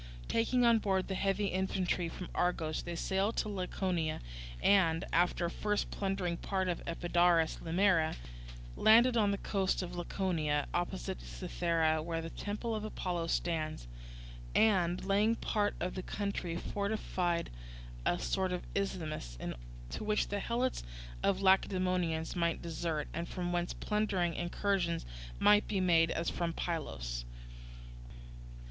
Taking 0.27 0.65
on 0.65 0.79
board 0.79 1.07
the 1.07 1.13
heavy 1.13 1.45
infantry 1.49 2.09
from 2.09 2.29
Argos 2.33 2.81
they 2.81 2.95
sailed 2.95 3.35
to 3.37 3.47
Laconia, 3.49 4.19
and, 4.59 5.05
after 5.13 5.47
first 5.47 5.91
plundering 5.91 6.37
part 6.37 6.67
of 6.67 6.81
Epidaurus 6.87 7.57
Limera, 7.61 8.15
landed 8.75 9.15
on 9.15 9.29
the 9.29 9.37
coast 9.37 9.83
of 9.83 9.95
Laconia, 9.95 10.65
opposite 10.73 11.21
Cythera, 11.21 12.01
where 12.01 12.19
the 12.19 12.31
temple 12.31 12.73
of 12.73 12.83
Apollo 12.83 13.27
stands, 13.27 13.87
and, 14.55 15.05
laying 15.05 15.33
waste 15.33 15.41
part 15.41 15.75
of 15.79 15.93
the 15.93 16.01
country, 16.01 16.55
fortified 16.57 17.51
a 18.03 18.17
sort 18.17 18.51
of 18.51 18.63
isthmus, 18.73 19.37
to 19.91 20.03
which 20.03 20.29
the 20.29 20.39
Helots 20.39 20.81
of 21.21 21.37
the 21.37 21.43
Lacedaemonians 21.45 22.35
might 22.35 22.59
desert, 22.63 23.07
and 23.13 23.27
from 23.29 23.53
whence 23.53 23.73
plundering 23.75 24.33
incursions 24.33 25.05
might 25.39 25.67
be 25.67 25.79
made 25.79 26.09
as 26.09 26.27
from 26.27 26.53
Pylos. 26.53 27.23